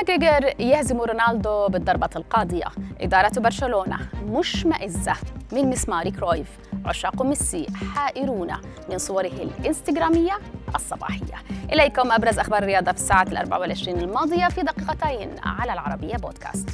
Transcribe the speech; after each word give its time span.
ماكغريغور 0.00 0.60
يهزم 0.60 1.00
رونالدو 1.00 1.68
بالضربة 1.68 2.08
القاضية. 2.16 2.64
إدارة 3.00 3.40
برشلونة 3.40 3.98
مشمئزة 4.24 5.12
من 5.52 5.70
مسمار 5.70 6.10
كرويف. 6.10 6.48
عشاق 6.84 7.22
ميسي 7.22 7.66
حائرون 7.94 8.52
من 8.90 8.98
صوره 8.98 9.26
الإنستغرامية 9.26 10.38
الصباحية. 10.74 11.34
إليكم 11.72 12.12
أبرز 12.12 12.38
أخبار 12.38 12.62
الرياضة 12.62 12.92
في 12.92 12.98
الساعة 12.98 13.22
الأربع 13.22 13.56
والعشرين 13.56 13.98
الماضية 13.98 14.48
في 14.48 14.62
دقيقتين 14.62 15.30
على 15.42 15.72
العربية 15.72 16.16
بودكاست. 16.16 16.68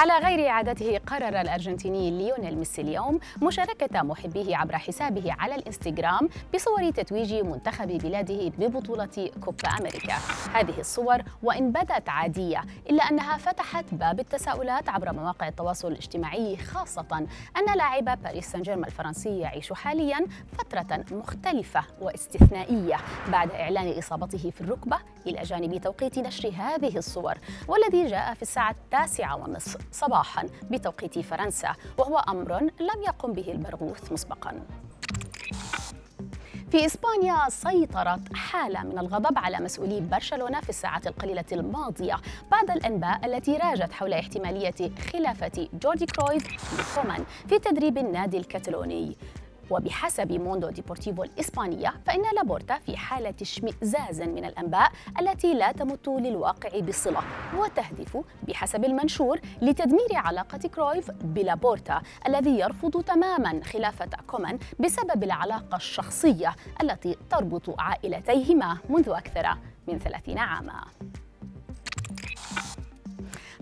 على 0.00 0.18
غير 0.18 0.48
عادته 0.48 0.98
قرر 0.98 1.40
الأرجنتيني 1.40 2.10
ليونيل 2.10 2.58
ميسي 2.58 2.82
اليوم 2.82 3.20
مشاركة 3.42 4.02
محبيه 4.02 4.56
عبر 4.56 4.78
حسابه 4.78 5.32
على 5.38 5.54
الإنستغرام 5.54 6.28
بصور 6.54 6.90
تتويج 6.90 7.34
منتخب 7.34 7.88
بلاده 7.88 8.48
ببطولة 8.58 9.30
كوبا 9.44 9.68
أمريكا. 9.68 10.14
هذه 10.54 10.80
الصور 10.80 11.22
وإن 11.42 11.72
بدت 11.72 12.08
عادية 12.08 12.64
إلا 12.90 13.02
أنها 13.02 13.36
فتحت 13.36 13.84
باب 13.92 14.20
التساؤلات 14.20 14.88
عبر 14.88 15.12
مواقع 15.12 15.48
التواصل 15.48 15.88
الاجتماعي 15.92 16.56
خاصة 16.56 17.26
أن 17.56 17.76
لاعب 17.76 18.22
باريس 18.22 18.46
سان 18.46 18.62
جيرمان 18.62 18.84
الفرنسي 18.84 19.38
يعيش 19.38 19.72
حاليا 19.72 20.26
فترة 20.58 21.04
مختلفة 21.10 21.82
واستثنائية 22.00 22.96
بعد 23.28 23.50
إعلان 23.50 23.98
إصابته 23.98 24.50
في 24.50 24.60
الركبة. 24.60 24.98
إلى 25.26 25.42
جانب 25.42 25.76
توقيت 25.76 26.18
نشر 26.18 26.48
هذه 26.48 26.98
الصور 26.98 27.34
والذي 27.68 28.06
جاء 28.06 28.34
في 28.34 28.42
الساعة 28.42 28.70
التاسعة 28.70 29.36
والنصف. 29.36 29.89
صباحا 29.92 30.46
بتوقيت 30.70 31.18
فرنسا 31.18 31.72
وهو 31.98 32.18
أمر 32.18 32.60
لم 32.60 33.02
يقم 33.06 33.32
به 33.32 33.52
البرغوث 33.52 34.12
مسبقا. 34.12 34.60
في 36.70 36.86
إسبانيا 36.86 37.48
سيطرت 37.48 38.34
حالة 38.34 38.82
من 38.82 38.98
الغضب 38.98 39.38
على 39.38 39.60
مسؤولي 39.60 40.00
برشلونة 40.00 40.60
في 40.60 40.68
الساعات 40.68 41.06
القليلة 41.06 41.44
الماضية 41.52 42.16
بعد 42.50 42.70
الأنباء 42.70 43.26
التي 43.26 43.56
راجت 43.56 43.92
حول 43.92 44.12
احتمالية 44.12 44.90
خلافة 45.12 45.68
جوردي 45.82 46.06
كرويف 46.06 46.44
بكومان 46.78 47.24
في 47.48 47.58
تدريب 47.58 47.98
النادي 47.98 48.38
الكتالوني. 48.38 49.16
وبحسب 49.70 50.32
موندو 50.32 50.70
ديبورتيفو 50.70 51.22
الإسبانية 51.22 51.94
فإن 52.06 52.22
لابورتا 52.36 52.78
في 52.78 52.96
حالة 52.96 53.34
اشمئزاز 53.42 54.22
من 54.22 54.44
الأنباء 54.44 54.92
التي 55.20 55.54
لا 55.54 55.72
تمت 55.72 56.08
للواقع 56.08 56.80
بصلة 56.80 57.20
وتهدف 57.58 58.18
بحسب 58.48 58.84
المنشور 58.84 59.40
لتدمير 59.62 60.14
علاقة 60.14 60.58
كرويف 60.58 61.10
بلابورتا 61.10 62.02
الذي 62.26 62.58
يرفض 62.58 63.02
تماما 63.02 63.60
خلافة 63.64 64.10
كومان 64.26 64.58
بسبب 64.78 65.22
العلاقة 65.24 65.76
الشخصية 65.76 66.56
التي 66.82 67.16
تربط 67.30 67.80
عائلتيهما 67.80 68.78
منذ 68.88 69.08
أكثر 69.08 69.56
من 69.88 69.98
30 69.98 70.38
عاما. 70.38 70.84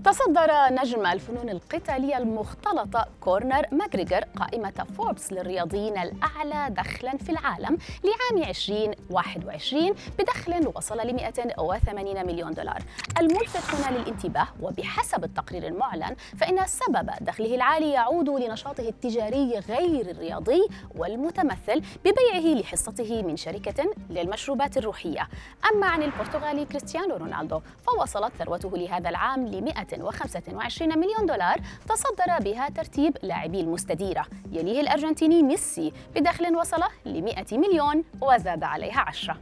تصدر 0.05 0.51
نجم 0.71 1.07
الفنون 1.07 1.49
القتالية 1.49 2.19
المختلطة 2.19 3.07
كورنر 3.21 3.67
ماغريغر 3.73 4.25
قائمة 4.37 4.87
فوربس 4.97 5.33
للرياضيين 5.33 5.99
الأعلى 5.99 6.75
دخلا 6.75 7.17
في 7.17 7.33
العالم 7.33 7.79
لعام 8.05 8.49
2021 8.49 9.95
بدخل 10.19 10.73
وصل 10.75 10.99
ل 10.99 11.15
180 11.15 12.27
مليون 12.27 12.55
دولار. 12.55 12.83
الملفت 13.19 13.75
هنا 13.75 13.99
للانتباه 13.99 14.49
وبحسب 14.63 15.25
التقرير 15.25 15.67
المعلن 15.67 16.17
فإن 16.37 16.67
سبب 16.67 17.11
دخله 17.21 17.55
العالي 17.55 17.91
يعود 17.91 18.29
لنشاطه 18.29 18.89
التجاري 18.89 19.59
غير 19.69 20.11
الرياضي 20.11 20.69
والمتمثل 20.97 21.83
ببيعه 22.05 22.61
لحصته 22.61 23.23
من 23.23 23.37
شركة 23.37 23.85
للمشروبات 24.11 24.77
الروحية. 24.77 25.29
أما 25.73 25.87
عن 25.87 26.03
البرتغالي 26.03 26.65
كريستيانو 26.65 27.17
رونالدو 27.17 27.61
فوصلت 27.87 28.33
ثروته 28.39 28.77
لهذا 28.77 29.09
العام 29.09 29.47
ل 29.47 29.65
100 29.65 29.88
125 29.95 30.99
مليون 30.99 31.27
دولار 31.27 31.61
تصدر 31.89 32.39
بها 32.41 32.69
ترتيب 32.69 33.17
لاعبي 33.23 33.61
المستديرة 33.61 34.27
يليه 34.53 34.81
الأرجنتيني 34.81 35.43
ميسي 35.43 35.93
بدخل 36.15 36.57
وصل 36.57 36.83
ل 37.05 37.23
100 37.23 37.45
مليون 37.53 38.05
وزاد 38.23 38.65
عليها 38.65 39.01
عشرة. 39.01 39.39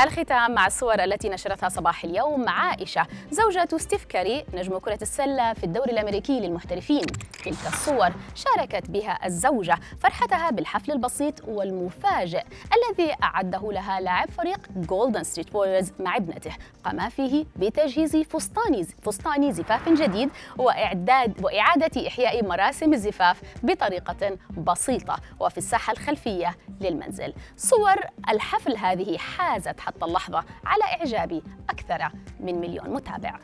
الختام 0.00 0.54
مع 0.54 0.66
الصور 0.66 1.04
التي 1.04 1.28
نشرتها 1.28 1.68
صباح 1.68 2.04
اليوم 2.04 2.48
عائشة. 2.48 3.06
زوجة 3.30 3.68
ستيف 3.76 4.04
كاري 4.04 4.44
نجم 4.54 4.78
كرة 4.78 4.98
السلة 5.02 5.52
في 5.52 5.64
الدوري 5.64 5.92
الأمريكي 5.92 6.40
للمحترفين. 6.40 7.06
تلك 7.44 7.66
الصور 7.66 8.12
شاركت 8.34 8.90
بها 8.90 9.26
الزوجة 9.26 9.78
فرحتها 10.00 10.50
بالحفل 10.50 10.92
البسيط 10.92 11.48
والمفاجئ 11.48 12.42
الذي 12.76 13.14
أعده 13.22 13.72
لها 13.72 14.00
لاعب 14.00 14.30
فريق 14.30 14.58
جولدن 14.76 15.22
ستيت 15.22 15.54
ووريرز 15.54 15.92
مع 16.00 16.16
ابنته. 16.16 16.52
قام 16.84 17.08
فيه 17.08 17.44
بتجهيز 17.56 18.16
فستان 18.16 18.82
فستان 19.02 19.52
زفاف 19.52 19.88
جديد 19.88 20.30
وإعداد 20.58 21.44
وإعادة 21.44 22.08
إحياء 22.08 22.44
مراسم 22.44 22.92
الزفاف 22.92 23.40
بطريقة 23.62 24.36
بسيطة 24.56 25.16
وفي 25.40 25.58
الساحة 25.58 25.92
الخلفية 25.92 26.56
للمنزل. 26.80 27.34
صور 27.56 27.96
الحفل 28.28 28.76
هذه 28.76 29.18
حازت 29.18 29.80
حتى 29.82 30.04
اللحظة 30.04 30.44
على 30.66 30.84
إعجاب 30.84 31.42
أكثر 31.70 32.08
من 32.40 32.60
مليون 32.60 32.90
متابع. 32.90 33.38